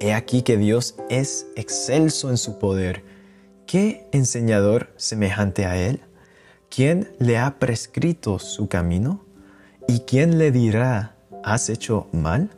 He 0.00 0.12
aquí 0.14 0.42
que 0.42 0.56
Dios 0.56 0.94
es 1.10 1.46
excelso 1.56 2.30
en 2.30 2.36
su 2.36 2.58
poder. 2.58 3.02
¿Qué 3.66 4.06
enseñador 4.12 4.92
semejante 4.96 5.66
a 5.66 5.76
Él? 5.76 6.00
¿Quién 6.68 7.12
le 7.18 7.38
ha 7.38 7.58
prescrito 7.58 8.38
su 8.38 8.68
camino? 8.68 9.24
¿Y 9.88 10.00
quién 10.00 10.38
le 10.38 10.50
dirá, 10.50 11.16
has 11.42 11.68
hecho 11.68 12.06
mal? 12.12 12.50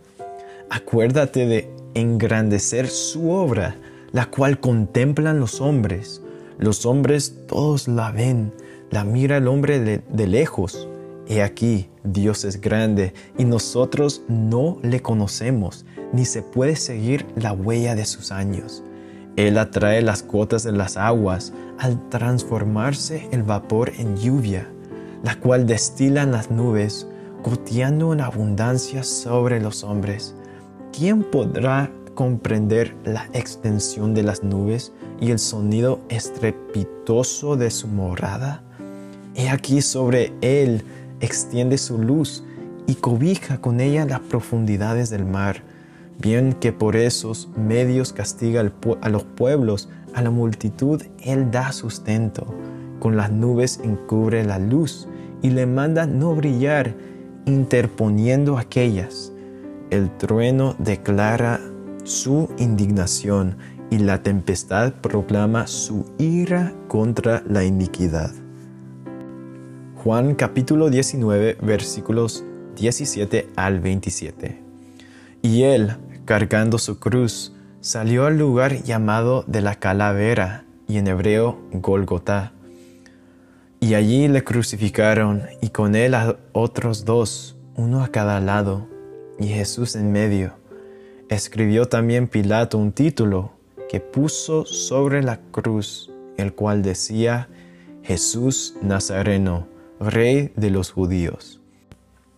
Acuérdate 0.69 1.47
de 1.47 1.71
engrandecer 1.97 2.88
su 2.88 3.31
obra, 3.31 3.76
la 4.12 4.26
cual 4.26 4.61
contemplan 4.61 5.41
los 5.41 5.61
hombres. 5.61 6.23
Los 6.59 6.87
hombres 6.87 7.35
todos 7.49 7.88
la 7.88 8.12
ven, 8.12 8.53
la 8.91 9.05
mira 9.05 9.38
el 9.38 9.49
hombre 9.49 9.81
de, 9.81 10.03
de 10.09 10.26
lejos 10.26 10.88
He 11.29 11.43
aquí, 11.43 11.88
Dios 12.05 12.45
es 12.45 12.61
grande 12.61 13.12
y 13.37 13.45
nosotros 13.45 14.23
no 14.29 14.79
le 14.83 15.03
conocemos, 15.03 15.85
ni 16.12 16.25
se 16.25 16.43
puede 16.43 16.76
seguir 16.76 17.26
la 17.35 17.53
huella 17.53 17.97
de 17.97 18.05
sus 18.05 18.31
años. 18.31 18.85
Él 19.35 19.59
atrae 19.59 20.03
las 20.03 20.25
gotas 20.25 20.62
de 20.62 20.71
las 20.71 20.97
aguas 20.97 21.53
al 21.79 22.09
transformarse 22.11 23.29
el 23.33 23.43
vapor 23.43 23.93
en 23.99 24.17
lluvia, 24.17 24.69
la 25.25 25.35
cual 25.35 25.67
destilan 25.67 26.31
las 26.31 26.53
nubes, 26.53 27.09
goteando 27.43 28.12
en 28.12 28.21
abundancia 28.21 29.03
sobre 29.03 29.61
los 29.61 29.83
hombres. 29.83 30.36
¿Quién 30.97 31.25
podrá 31.25 31.91
comprender 32.15 32.97
la 33.05 33.29
extensión 33.35 34.15
de 34.15 34.23
las 34.23 34.43
nubes 34.43 34.95
y 35.21 35.31
el 35.31 35.38
sonido 35.38 36.00
estrepitoso 36.09 37.57
de 37.57 37.71
su 37.71 37.87
morada? 37.87 38.62
He 39.35 39.50
aquí 39.50 39.83
sobre 39.83 40.33
él 40.41 40.83
extiende 41.21 41.76
su 41.76 41.99
luz 41.99 42.45
y 42.87 42.95
cobija 42.95 43.61
con 43.61 43.81
ella 43.81 44.07
las 44.07 44.21
profundidades 44.21 45.11
del 45.11 45.26
mar. 45.26 45.62
Bien 46.19 46.55
que 46.55 46.73
por 46.73 46.97
esos 46.97 47.50
medios 47.59 48.15
castiga 48.15 48.73
a 49.03 49.09
los 49.11 49.25
pueblos, 49.25 49.91
a 50.15 50.23
la 50.23 50.31
multitud 50.31 51.03
Él 51.23 51.50
da 51.50 51.73
sustento. 51.73 52.47
Con 53.00 53.19
las 53.19 53.31
nubes 53.31 53.81
encubre 53.85 54.45
la 54.45 54.59
luz 54.59 55.07
y 55.43 55.50
le 55.50 55.67
manda 55.67 56.07
no 56.07 56.35
brillar, 56.35 56.95
interponiendo 57.45 58.57
aquellas. 58.57 59.35
El 59.90 60.11
trueno 60.16 60.75
declara 60.81 61.61
su 62.02 62.49
indignación 62.59 63.57
y 63.88 63.99
la 63.99 64.21
tempestad 64.21 64.95
proclama 64.95 65.69
su 65.69 66.05
ira 66.19 66.75
contra 66.88 67.45
la 67.47 67.62
iniquidad. 67.62 68.33
Juan 70.02 70.35
capítulo 70.35 70.90
19 70.90 71.59
versículos 71.62 72.45
17 72.75 73.49
al 73.55 73.78
27. 73.78 74.61
Y 75.43 75.62
él, 75.62 75.97
cargando 76.25 76.78
su 76.78 76.99
cruz, 76.99 77.55
salió 77.81 78.26
al 78.26 78.38
lugar 78.38 78.83
llamado 78.83 79.45
de 79.47 79.61
la 79.61 79.76
calavera 79.76 80.64
y 80.88 80.99
en 80.99 81.07
hebreo 81.07 81.61
Golgotá. 81.71 82.52
Y 83.78 83.95
allí 83.95 84.26
le 84.26 84.43
crucificaron 84.43 85.43
y 85.61 85.69
con 85.69 85.95
él 85.95 86.14
a 86.14 86.37
otros 86.52 87.05
dos, 87.05 87.57
uno 87.76 88.02
a 88.02 88.09
cada 88.09 88.40
lado, 88.40 88.88
y 89.38 89.49
Jesús 89.49 89.97
en 89.97 90.12
medio. 90.12 90.52
Escribió 91.28 91.87
también 91.87 92.28
Pilato 92.28 92.78
un 92.78 92.93
título 92.93 93.52
que 93.88 94.00
puso 94.00 94.64
sobre 94.64 95.23
la 95.23 95.40
cruz, 95.50 96.11
el 96.37 96.52
cual 96.55 96.83
decía, 96.83 97.49
Jesús 98.02 98.75
Nazareno 98.83 99.66
Rey 99.99 100.52
de 100.57 100.71
los 100.71 100.90
judíos. 100.90 101.61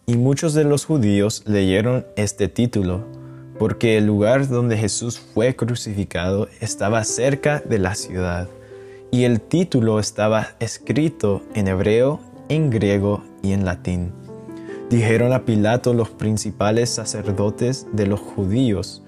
Y 0.07 0.17
muchos 0.17 0.55
de 0.55 0.64
los 0.64 0.85
judíos 0.87 1.43
leyeron 1.47 2.07
este 2.17 2.49
título, 2.49 3.05
porque 3.59 3.99
el 3.99 4.07
lugar 4.07 4.49
donde 4.49 4.78
Jesús 4.78 5.19
fue 5.19 5.57
crucificado 5.57 6.49
estaba 6.61 7.05
cerca 7.05 7.61
de 7.61 7.78
la 7.78 7.95
ciudad, 7.95 8.49
y 9.11 9.25
el 9.25 9.40
título 9.40 9.99
estaba 9.99 10.49
escrito 10.61 11.43
en 11.55 11.69
hebreo, 11.69 12.21
en 12.49 12.71
griego 12.71 13.23
y 13.43 13.52
en 13.52 13.64
latín. 13.64 14.12
Dijeron 14.90 15.35
a 15.35 15.45
Pilato 15.45 15.92
los 15.92 16.09
principales 16.09 16.88
sacerdotes 16.88 17.87
de 17.92 18.07
los 18.07 18.21
judíos, 18.21 19.02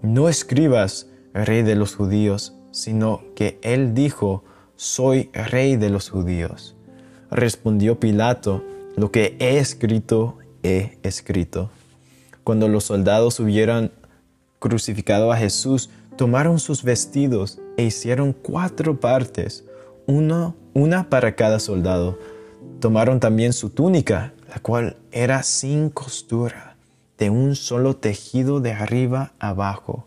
no 0.00 0.30
escribas 0.30 1.10
rey 1.34 1.62
de 1.62 1.74
los 1.74 1.94
judíos, 1.94 2.54
sino 2.70 3.22
que 3.34 3.58
él 3.62 3.94
dijo, 3.94 4.44
soy 4.76 5.30
rey 5.34 5.76
de 5.76 5.90
los 5.90 6.08
judíos. 6.08 6.76
Respondió 7.30 8.00
Pilato, 8.00 8.64
lo 8.96 9.10
que 9.10 9.36
he 9.38 9.58
escrito, 9.58 10.38
he 10.62 10.98
escrito. 11.02 11.70
Cuando 12.42 12.66
los 12.68 12.84
soldados 12.84 13.38
hubieran 13.38 13.92
crucificado 14.58 15.30
a 15.30 15.36
Jesús, 15.36 15.90
tomaron 16.16 16.58
sus 16.58 16.82
vestidos 16.82 17.60
e 17.76 17.84
hicieron 17.84 18.32
cuatro 18.32 18.98
partes, 18.98 19.64
una, 20.06 20.54
una 20.72 21.10
para 21.10 21.36
cada 21.36 21.60
soldado. 21.60 22.18
Tomaron 22.80 23.20
también 23.20 23.52
su 23.52 23.68
túnica, 23.68 24.32
la 24.48 24.58
cual 24.60 24.96
era 25.12 25.42
sin 25.42 25.90
costura, 25.90 26.76
de 27.18 27.30
un 27.30 27.56
solo 27.56 27.96
tejido 27.96 28.60
de 28.60 28.72
arriba 28.72 29.32
abajo. 29.38 30.06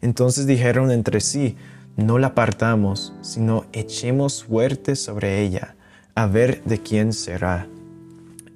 Entonces 0.00 0.46
dijeron 0.46 0.90
entre 0.90 1.20
sí, 1.20 1.56
no 1.96 2.18
la 2.18 2.34
partamos, 2.34 3.12
sino 3.22 3.66
echemos 3.72 4.34
suerte 4.34 4.96
sobre 4.96 5.42
ella 5.42 5.76
a 6.14 6.26
ver 6.26 6.62
de 6.64 6.80
quién 6.80 7.12
será. 7.12 7.68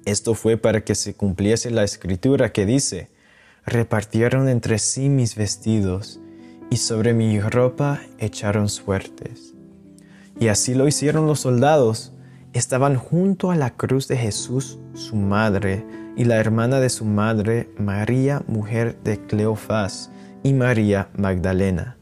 Esto 0.05 0.33
fue 0.33 0.57
para 0.57 0.81
que 0.81 0.95
se 0.95 1.13
cumpliese 1.13 1.71
la 1.71 1.83
escritura 1.83 2.51
que 2.51 2.65
dice, 2.65 3.09
repartieron 3.65 4.47
entre 4.49 4.79
sí 4.79 5.09
mis 5.09 5.35
vestidos, 5.35 6.19
y 6.71 6.77
sobre 6.77 7.13
mi 7.13 7.39
ropa 7.39 8.01
echaron 8.17 8.69
suertes. 8.69 9.53
Y 10.39 10.47
así 10.47 10.73
lo 10.73 10.87
hicieron 10.87 11.27
los 11.27 11.41
soldados, 11.41 12.13
estaban 12.53 12.95
junto 12.95 13.51
a 13.51 13.55
la 13.55 13.71
cruz 13.71 14.07
de 14.07 14.17
Jesús 14.17 14.79
su 14.93 15.15
madre 15.15 15.85
y 16.15 16.25
la 16.25 16.37
hermana 16.37 16.79
de 16.79 16.89
su 16.89 17.05
madre, 17.05 17.69
María, 17.77 18.43
mujer 18.47 18.97
de 19.03 19.19
Cleofás, 19.25 20.11
y 20.43 20.53
María 20.53 21.09
Magdalena. 21.15 21.97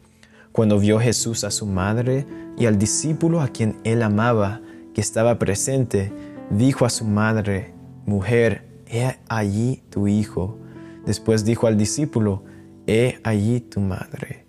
Cuando 0.52 0.80
vio 0.80 1.00
Jesús 1.00 1.44
a 1.44 1.52
su 1.52 1.66
madre 1.66 2.26
y 2.58 2.66
al 2.66 2.80
discípulo 2.80 3.42
a 3.42 3.48
quien 3.50 3.78
él 3.84 4.02
amaba, 4.02 4.62
que 4.94 5.02
estaba 5.02 5.38
presente, 5.38 6.12
dijo 6.50 6.86
a 6.86 6.90
su 6.90 7.06
madre, 7.06 7.74
Mujer, 8.06 8.64
he 8.88 9.18
allí 9.28 9.84
tu 9.90 10.08
hijo. 10.08 10.58
Después 11.06 11.46
dijo 11.46 11.68
al 11.68 11.78
discípulo, 11.78 12.44
He 12.88 13.20
allí 13.24 13.60
tu 13.60 13.82
madre. 13.82 14.46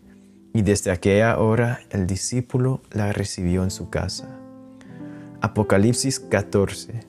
Y 0.54 0.62
desde 0.62 0.90
aquella 0.90 1.38
hora 1.38 1.80
el 1.90 2.06
discípulo 2.06 2.80
la 2.90 3.12
recibió 3.12 3.64
en 3.64 3.70
su 3.70 3.90
casa. 3.90 4.37
Apocalipsis 5.40 6.18
14. 6.18 7.04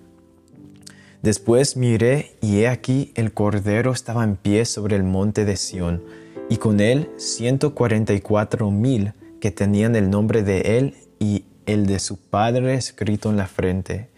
Después 1.24 1.76
miré 1.76 2.38
y 2.42 2.60
he 2.60 2.68
aquí 2.68 3.12
el 3.16 3.34
Cordero 3.34 3.92
estaba 3.92 4.24
en 4.24 4.36
pie 4.36 4.66
sobre 4.66 4.96
el 4.96 5.04
monte 5.04 5.46
de 5.46 5.58
Sión, 5.58 6.04
y 6.48 6.58
con 6.58 6.80
él 6.80 7.10
ciento 7.18 7.74
cuarenta 7.74 8.14
y 8.14 8.22
cuatro 8.22 8.70
mil 8.70 9.14
que 9.42 9.50
tenían 9.50 9.96
el 9.96 10.12
nombre 10.12 10.44
de 10.44 10.78
él 10.78 10.96
y 11.18 11.46
el 11.66 11.88
de 11.88 11.98
su 11.98 12.18
Padre 12.18 12.76
escrito 12.76 13.32
en 13.32 13.38
la 13.38 13.48
frente. 13.48 14.10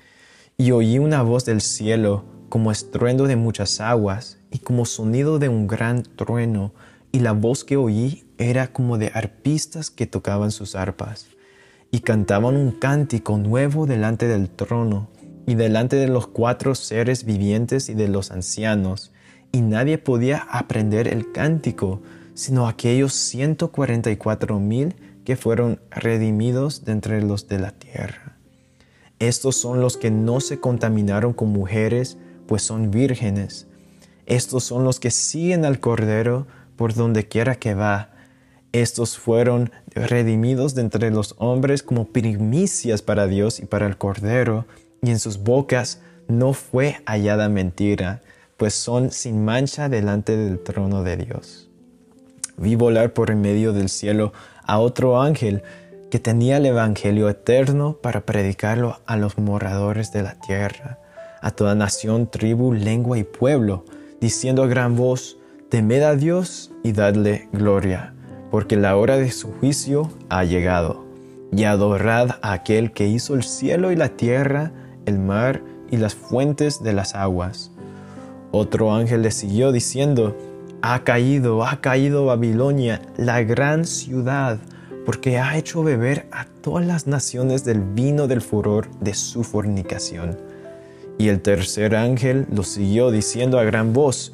Y 0.58 0.72
oí 0.72 1.00
una 1.00 1.22
voz 1.22 1.46
del 1.46 1.62
cielo 1.62 2.26
como 2.50 2.74
estruendo 2.74 3.28
de 3.28 3.38
muchas 3.38 3.80
aguas 3.80 4.40
y 4.52 4.60
como 4.60 4.84
sonido 4.84 5.40
de 5.40 5.48
un 5.48 5.68
gran 5.68 6.04
trueno, 6.04 6.74
y 7.14 7.20
la 7.20 7.32
voz 7.32 7.64
que 7.64 7.78
oí 7.78 8.26
era 8.38 8.74
como 8.74 8.98
de 8.98 9.10
arpistas 9.14 9.90
que 9.90 10.06
tocaban 10.06 10.52
sus 10.52 10.76
arpas 10.76 11.28
y 11.92 12.00
cantaban 12.00 12.56
un 12.56 12.72
cántico 12.72 13.38
nuevo 13.38 13.86
delante 13.86 14.28
del 14.28 14.50
trono 14.50 15.10
y 15.46 15.56
delante 15.56 15.98
de 15.98 16.08
los 16.08 16.28
cuatro 16.28 16.74
seres 16.74 17.26
vivientes 17.26 17.90
y 17.90 17.94
de 17.94 18.08
los 18.08 18.32
ancianos, 18.32 19.12
y 19.52 19.62
nadie 19.62 19.98
podía 19.98 20.48
aprender 20.50 21.08
el 21.08 21.32
cántico, 21.32 22.02
sino 22.34 22.68
aquellos 22.68 23.14
ciento 23.14 23.72
cuarenta 23.72 24.10
y 24.10 24.16
cuatro 24.16 24.60
mil 24.60 24.96
que 25.26 25.36
fueron 25.36 25.80
redimidos 25.92 26.86
de 26.86 26.94
entre 26.94 27.22
los 27.22 27.48
de 27.48 27.60
la 27.60 27.72
tierra. 27.72 28.38
Estos 29.20 29.56
son 29.56 29.82
los 29.82 29.98
que 29.98 30.10
no 30.10 30.40
se 30.40 30.60
contaminaron 30.60 31.34
con 31.34 31.50
mujeres, 31.50 32.18
pues 32.48 32.64
son 32.64 32.90
vírgenes. 32.90 33.68
Estos 34.26 34.64
son 34.64 34.84
los 34.84 35.00
que 35.00 35.12
siguen 35.12 35.66
al 35.66 35.80
Cordero 35.80 36.48
por 36.76 36.94
donde 36.94 37.28
quiera 37.28 37.56
que 37.56 37.76
va. 37.76 38.10
Estos 38.74 39.18
fueron 39.18 39.70
redimidos 39.94 40.76
de 40.76 40.82
entre 40.82 41.12
los 41.12 41.36
hombres 41.40 41.84
como 41.84 42.08
primicias 42.08 43.02
para 43.02 43.28
Dios 43.28 43.60
y 43.60 43.66
para 43.66 43.86
el 43.86 43.98
Cordero, 43.98 44.66
y 45.02 45.10
en 45.10 45.20
sus 45.20 45.40
bocas 45.40 46.00
no 46.30 46.54
fue 46.54 47.02
hallada 47.06 47.50
mentira, 47.50 48.22
pues 48.56 48.74
son 48.74 49.12
sin 49.12 49.44
mancha 49.44 49.90
delante 49.90 50.38
del 50.38 50.60
trono 50.60 51.04
de 51.04 51.18
Dios. 51.18 51.70
Vi 52.56 52.76
volar 52.76 53.12
por 53.12 53.30
en 53.30 53.42
medio 53.42 53.74
del 53.74 53.90
cielo 53.90 54.32
a 54.64 54.80
otro 54.80 55.22
ángel 55.22 55.64
que 56.10 56.20
tenía 56.20 56.58
el 56.58 56.66
Evangelio 56.66 57.28
eterno 57.28 57.98
para 58.02 58.22
predicarlo 58.22 59.02
a 59.06 59.18
los 59.18 59.38
moradores 59.38 60.14
de 60.14 60.24
la 60.24 60.36
tierra, 60.36 60.98
a 61.42 61.52
toda 61.52 61.76
nación, 61.76 62.30
tribu, 62.30 62.74
lengua 62.74 63.18
y 63.18 63.24
pueblo, 63.26 63.84
diciendo 64.22 64.64
a 64.64 64.68
gran 64.68 64.96
voz, 64.96 65.38
Temed 65.70 66.04
a 66.04 66.16
Dios 66.16 66.72
y 66.84 66.92
dadle 66.92 67.50
gloria 67.52 68.14
porque 68.52 68.76
la 68.76 68.98
hora 68.98 69.18
de 69.18 69.32
su 69.32 69.52
juicio 69.54 70.12
ha 70.30 70.44
llegado. 70.44 71.06
Y 71.54 71.64
adorad 71.64 72.32
a 72.42 72.52
aquel 72.52 72.92
que 72.92 73.08
hizo 73.08 73.34
el 73.34 73.44
cielo 73.44 73.92
y 73.92 73.96
la 73.96 74.10
tierra, 74.10 74.72
el 75.06 75.18
mar 75.18 75.64
y 75.90 75.98
las 75.98 76.14
fuentes 76.14 76.84
de 76.84 76.94
las 76.94 77.16
aguas. 77.16 77.72
Otro 78.52 78.94
ángel 78.94 79.22
le 79.22 79.32
siguió 79.32 79.72
diciendo, 79.72 80.38
Ha 80.82 81.04
caído, 81.04 81.66
ha 81.66 81.80
caído 81.82 82.26
Babilonia, 82.26 83.02
la 83.18 83.42
gran 83.44 83.86
ciudad, 83.86 84.60
porque 85.06 85.40
ha 85.40 85.58
hecho 85.58 85.84
beber 85.84 86.28
a 86.32 86.46
todas 86.46 86.86
las 86.86 87.08
naciones 87.08 87.64
del 87.64 87.82
vino 87.82 88.28
del 88.28 88.42
furor 88.42 88.88
de 89.00 89.14
su 89.14 89.44
fornicación. 89.44 90.38
Y 91.18 91.30
el 91.30 91.42
tercer 91.42 91.96
ángel 91.96 92.48
lo 92.52 92.64
siguió 92.64 93.12
diciendo 93.12 93.60
a 93.60 93.64
gran 93.64 93.94
voz, 93.94 94.34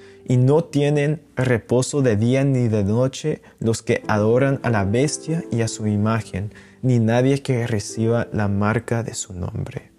y 0.31 0.37
no 0.37 0.63
tienen 0.63 1.21
reposo 1.35 2.01
de 2.01 2.15
día 2.15 2.45
ni 2.45 2.69
de 2.69 2.85
noche 2.85 3.41
los 3.59 3.81
que 3.81 4.01
adoran 4.07 4.61
a 4.63 4.69
la 4.69 4.85
bestia 4.85 5.43
y 5.51 5.59
a 5.59 5.67
su 5.67 5.87
imagen, 5.87 6.53
ni 6.81 6.99
nadie 6.99 7.43
que 7.43 7.67
reciba 7.67 8.29
la 8.31 8.47
marca 8.47 9.03
de 9.03 9.13
su 9.13 9.33
nombre. 9.33 9.91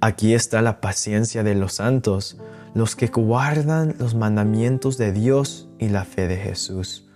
Aquí 0.00 0.34
está 0.34 0.62
la 0.62 0.80
paciencia 0.80 1.44
de 1.44 1.54
los 1.54 1.74
santos, 1.74 2.38
los 2.74 2.96
que 2.96 3.06
guardan 3.06 3.94
los 4.00 4.16
mandamientos 4.16 4.98
de 4.98 5.12
Dios 5.12 5.68
y 5.78 5.90
la 5.90 6.04
fe 6.04 6.26
de 6.26 6.38
Jesús. 6.38 7.06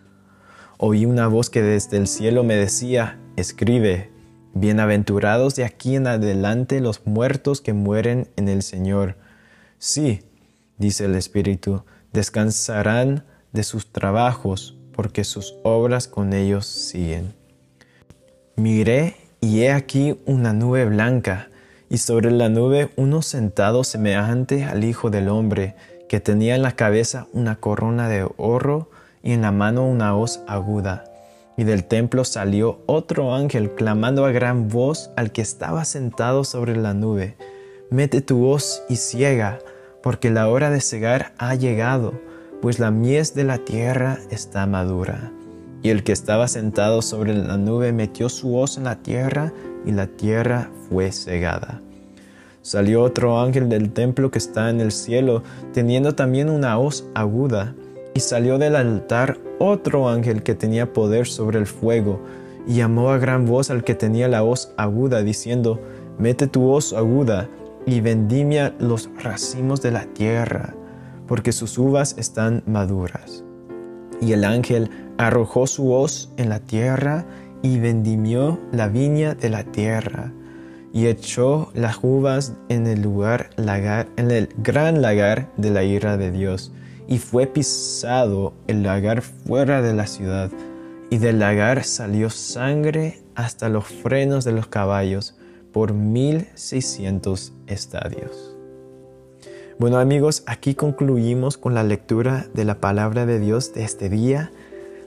Oí 0.77 1.05
una 1.05 1.27
voz 1.27 1.51
que 1.51 1.63
desde 1.63 1.97
el 1.97 2.07
cielo 2.07 2.45
me 2.45 2.55
decía, 2.55 3.19
escribe, 3.35 4.13
bienaventurados 4.55 5.57
de 5.57 5.65
aquí 5.65 5.97
en 5.97 6.07
adelante 6.07 6.81
los 6.81 7.05
muertos 7.09 7.61
que 7.61 7.73
mueren 7.73 8.29
en 8.37 8.49
el 8.49 8.63
Señor. 8.63 9.17
Sí, 9.81 10.23
dice 10.79 11.05
el 11.05 11.15
Espíritu, 11.15 11.83
descansarán 12.13 13.25
de 13.53 13.63
sus 13.63 13.93
trabajos, 13.93 14.77
porque 14.93 15.25
sus 15.25 15.55
obras 15.63 16.09
con 16.09 16.33
ellos 16.33 16.67
siguen. 16.67 17.35
Miré 18.57 19.17
y 19.41 19.61
he 19.61 19.73
aquí 19.73 20.19
una 20.27 20.53
nube 20.53 20.85
blanca, 20.85 21.49
y 21.91 21.99
sobre 21.99 22.31
la 22.31 22.49
nube 22.49 22.91
uno 22.97 23.23
sentado 23.23 23.85
semejante 23.85 24.65
al 24.65 24.85
Hijo 24.85 25.11
del 25.11 25.29
Hombre, 25.29 25.77
que 26.09 26.21
tenía 26.21 26.57
en 26.57 26.63
la 26.63 26.73
cabeza 26.73 27.29
una 27.33 27.57
corona 27.57 28.09
de 28.09 28.29
oro 28.37 28.91
y 29.23 29.33
en 29.33 29.43
la 29.43 29.53
mano 29.53 29.87
una 29.87 30.17
hoz 30.17 30.41
aguda. 30.47 31.05
Y 31.57 31.65
del 31.65 31.85
templo 31.85 32.25
salió 32.25 32.83
otro 32.87 33.35
ángel 33.35 33.75
clamando 33.75 34.25
a 34.25 34.33
gran 34.33 34.69
voz 34.69 35.11
al 35.17 35.33
que 35.33 35.43
estaba 35.43 35.85
sentado 35.85 36.45
sobre 36.45 36.77
la 36.77 36.95
nube, 36.95 37.37
Mete 37.91 38.21
tu 38.21 38.47
hoz 38.47 38.83
y 38.91 38.97
ciega, 38.97 39.61
porque 40.03 40.31
la 40.31 40.49
hora 40.49 40.71
de 40.71 40.81
cegar 40.81 41.33
ha 41.39 41.55
llegado, 41.55 42.15
pues 42.61 42.79
la 42.79 42.91
mies 42.91 43.35
de 43.35 43.45
la 43.45 43.59
tierra 43.59 44.19
está 44.31 44.67
madura. 44.67 45.33
Y 45.83 45.91
el 45.91 46.03
que 46.03 46.13
estaba 46.13 46.49
sentado 46.49 47.03
sobre 47.03 47.35
la 47.35 47.57
nube 47.57 47.93
metió 47.93 48.29
su 48.29 48.57
hoz 48.57 48.79
en 48.79 48.85
la 48.85 48.97
tierra, 48.97 49.53
y 49.87 49.93
la 49.93 50.07
tierra 50.07 50.71
fue 50.89 51.13
cegada. 51.13 51.81
Salió 52.63 53.03
otro 53.03 53.41
ángel 53.41 53.69
del 53.69 53.93
templo 53.93 54.31
que 54.31 54.39
está 54.39 54.71
en 54.71 54.81
el 54.81 54.93
cielo, 54.93 55.43
teniendo 55.73 56.15
también 56.15 56.51
una 56.51 56.79
hoz 56.79 57.07
aguda, 57.15 57.75
y 58.15 58.21
salió 58.21 58.59
del 58.59 58.77
altar 58.77 59.39
otro 59.59 60.09
ángel 60.09 60.43
que 60.43 60.55
tenía 60.55 60.93
poder 60.93 61.27
sobre 61.27 61.59
el 61.59 61.67
fuego, 61.67 62.21
y 62.67 62.75
llamó 62.75 63.11
a 63.11 63.19
gran 63.19 63.47
voz 63.47 63.71
al 63.71 63.85
que 63.85 63.95
tenía 63.95 64.29
la 64.29 64.43
hoz 64.43 64.73
aguda, 64.77 65.23
diciendo, 65.23 65.81
Mete 66.19 66.49
tu 66.49 66.69
hoz 66.69 66.93
aguda 66.93 67.49
y 67.89 68.03
vendimia 68.03 68.75
los 68.79 69.09
racimos 69.23 69.81
de 69.81 69.91
la 69.91 70.05
tierra, 70.05 70.75
porque 71.27 71.53
sus 71.53 71.79
uvas 71.79 72.15
están 72.19 72.63
maduras. 72.67 73.45
Y 74.21 74.33
el 74.33 74.45
ángel 74.45 74.91
arrojó 75.17 75.67
su 75.67 75.93
hoz 75.93 76.31
en 76.37 76.51
la 76.51 76.61
tierra 76.61 77.25
y 77.63 77.79
vendimió 77.79 78.61
la 78.73 78.89
viña 78.89 79.35
de 79.35 79.49
la 79.49 79.65
tierra, 79.65 80.33
y 80.93 81.07
echó 81.07 81.71
las 81.75 81.99
uvas 82.03 82.55
en 82.69 82.87
el 82.87 83.01
lugar 83.01 83.51
lagar, 83.57 84.09
en 84.17 84.31
el 84.31 84.51
gran 84.59 85.01
lagar 85.01 85.51
de 85.57 85.71
la 85.71 85.83
ira 85.83 86.19
de 86.19 86.31
Dios, 86.31 86.73
y 87.07 87.19
fue 87.19 87.47
pisado 87.47 88.53
el 88.67 88.83
lagar 88.83 89.23
fuera 89.23 89.81
de 89.81 89.95
la 89.95 90.07
ciudad, 90.07 90.51
y 91.09 91.17
del 91.17 91.39
lagar 91.39 91.85
salió 91.85 92.29
sangre 92.29 93.23
hasta 93.35 93.71
los 93.71 93.87
frenos 93.87 94.45
de 94.45 94.53
los 94.53 94.67
caballos, 94.67 95.39
por 95.73 95.93
1600 95.93 97.53
estadios. 97.67 98.57
Bueno 99.79 99.99
amigos, 99.99 100.43
aquí 100.47 100.75
concluimos 100.75 101.57
con 101.57 101.75
la 101.75 101.85
lectura 101.85 102.47
de 102.53 102.65
la 102.65 102.81
palabra 102.81 103.27
de 103.27 103.39
Dios 103.39 103.73
de 103.75 103.85
este 103.85 104.09
día. 104.09 104.51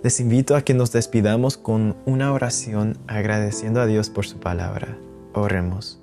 Les 0.03 0.19
invito 0.19 0.55
a 0.55 0.61
que 0.61 0.73
nos 0.73 0.91
despidamos 0.91 1.57
con 1.57 1.95
una 2.05 2.31
oración 2.33 2.97
agradeciendo 3.07 3.81
a 3.81 3.85
Dios 3.85 4.09
por 4.09 4.25
su 4.25 4.39
palabra. 4.39 4.97
Oremos. 5.33 5.99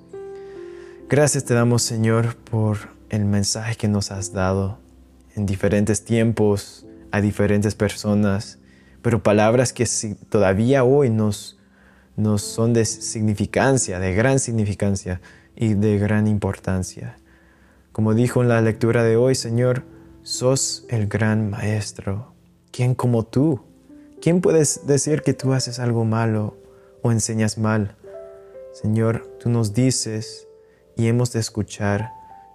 Gracias 1.09 1.45
te 1.45 1.55
damos 1.55 1.81
Señor 1.81 2.35
por 2.35 2.77
el 3.09 3.25
mensaje 3.25 3.75
que 3.75 3.87
nos 3.87 4.11
has 4.11 4.31
dado 4.31 4.77
en 5.35 5.45
diferentes 5.45 6.05
tiempos 6.05 6.85
a 7.11 7.21
diferentes 7.21 7.75
personas, 7.75 8.59
pero 9.01 9.23
palabras 9.23 9.73
que 9.73 9.87
todavía 10.29 10.83
hoy 10.83 11.09
nos, 11.09 11.58
nos 12.19 12.41
son 12.41 12.73
de 12.73 12.83
significancia, 12.83 13.99
de 13.99 14.13
gran 14.13 14.39
significancia 14.39 15.21
y 15.55 15.73
de 15.73 15.97
gran 15.97 16.27
importancia. 16.27 17.17
Como 17.93 18.13
dijo 18.13 18.41
en 18.41 18.49
la 18.49 18.61
lectura 18.61 19.03
de 19.03 19.15
hoy, 19.15 19.35
Señor, 19.35 19.83
sos 20.21 20.85
el 20.89 21.07
gran 21.07 21.49
maestro. 21.49 22.33
¿Quién 22.71 22.93
como 22.93 23.25
tú? 23.25 23.61
¿Quién 24.21 24.41
puedes 24.41 24.85
decir 24.85 25.21
que 25.21 25.33
tú 25.33 25.53
haces 25.53 25.79
algo 25.79 26.03
malo 26.03 26.57
o 27.01 27.13
enseñas 27.13 27.57
mal? 27.57 27.95
Señor, 28.73 29.25
tú 29.39 29.49
nos 29.49 29.73
dices 29.73 30.45
y 30.97 31.07
hemos 31.07 31.31
de 31.31 31.39
escuchar, 31.39 32.11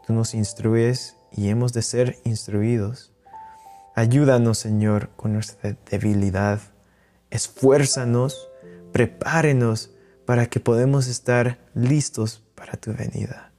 tú 0.07 0.13
nos 0.13 0.35
instruyes 0.35 1.17
y 1.33 1.49
hemos 1.49 1.73
de 1.73 1.81
ser 1.81 2.19
instruidos. 2.25 3.13
Ayúdanos, 3.95 4.59
Señor, 4.59 5.09
con 5.17 5.33
nuestra 5.33 5.75
debilidad. 5.91 6.61
Esfuérzanos, 7.31 8.51
prepárenos 8.95 9.91
para 10.25 10.47
que 10.47 10.61
podamos 10.61 11.09
estar 11.09 11.59
listos 11.75 12.45
para 12.55 12.75
tu 12.75 12.95
venida. 12.95 13.51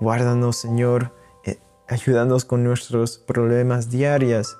Guárdanos, 0.00 0.56
Señor, 0.56 1.14
eh, 1.44 1.60
ayúdanos 1.86 2.44
con 2.44 2.64
nuestros 2.64 3.16
problemas 3.16 3.90
diarios 3.90 4.58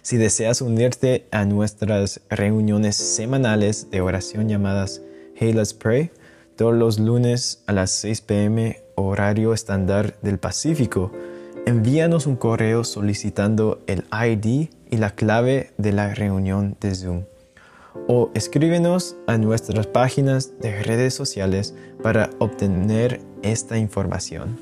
Si 0.02 0.18
deseas 0.18 0.62
unirte 0.62 1.28
a 1.32 1.46
nuestras 1.46 2.20
reuniones 2.30 2.98
semanales 2.98 3.90
de 3.90 4.02
oración 4.02 4.50
llamadas 4.50 5.02
Hey 5.36 5.54
Let's 5.54 5.74
Pray, 5.74 6.12
todos 6.56 6.76
los 6.76 7.00
lunes 7.00 7.64
a 7.68 7.74
las 7.74 7.92
6 7.92 8.22
pm 8.22 8.83
horario 8.96 9.54
estándar 9.54 10.16
del 10.22 10.38
Pacífico, 10.40 11.12
envíanos 11.66 12.28
un 12.28 12.36
correo 12.36 12.84
solicitando 12.84 13.82
el 13.88 14.06
ID 14.12 14.70
y 14.90 14.98
la 14.98 15.12
clave 15.12 15.72
de 15.78 15.92
la 15.92 16.14
reunión 16.14 16.76
de 16.80 16.96
Zoom 16.96 17.24
o 18.08 18.32
escríbenos 18.34 19.16
a 19.28 19.38
nuestras 19.38 19.88
páginas 19.88 20.60
de 20.60 20.82
redes 20.84 21.14
sociales 21.14 21.76
para 22.02 22.30
obtener 22.40 23.22
esta 23.42 23.78
información. 23.78 24.58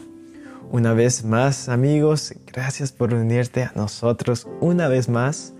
Una 0.71 0.93
vez 0.93 1.23
más, 1.25 1.69
amigos, 1.69 2.33
gracias 2.47 2.91
por 2.91 3.13
unirte 3.13 3.63
a 3.63 3.73
nosotros 3.75 4.47
una 4.59 4.87
vez 4.87 5.09
más. 5.09 5.53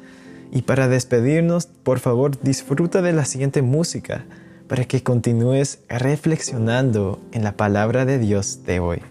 Y 0.54 0.64
para 0.64 0.90
despedirnos, 0.90 1.66
por 1.66 2.00
favor, 2.00 2.40
disfruta 2.42 3.02
de 3.02 3.14
la 3.14 3.26
siguiente 3.26 3.62
música 3.62 4.26
para 4.72 4.86
que 4.86 5.04
continúes 5.04 5.80
reflexionando 5.90 7.20
en 7.34 7.44
la 7.44 7.58
palabra 7.58 8.06
de 8.06 8.20
Dios 8.20 8.64
de 8.66 8.80
hoy. 8.80 9.02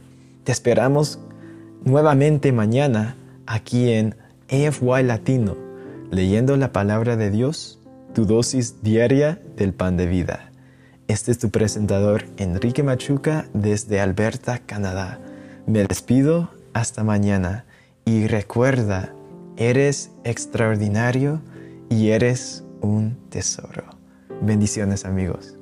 Te 0.43 0.53
esperamos 0.53 1.19
nuevamente 1.85 2.51
mañana 2.51 3.15
aquí 3.47 3.91
en 3.91 4.17
AFY 4.51 5.03
Latino, 5.03 5.59
leyendo 6.11 6.57
la 6.57 6.73
palabra 6.73 7.19
de 7.19 7.31
Dios 7.31 7.79
tu 8.15 8.25
dosis 8.25 8.83
diaria 8.83 9.39
del 9.59 9.75
pan 9.75 9.99
de 9.99 10.07
vida. 10.07 10.51
Este 11.09 11.31
es 11.31 11.39
tu 11.39 11.51
presentador 11.51 12.25
Enrique 12.39 12.83
Machuca 12.83 13.45
desde 13.53 14.01
Alberta, 14.01 14.61
Canadá. 14.61 15.21
Me 15.67 15.85
despido 15.85 16.49
hasta 16.73 17.05
mañana 17.05 17.67
y 18.07 18.29
recuerda, 18.29 19.13
eres 19.59 20.11
extraordinario 20.25 21.43
y 21.91 22.09
eres 22.09 22.65
un 22.81 23.19
tesoro. 23.29 24.00
Bendiciones 24.41 25.05
amigos. 25.05 25.60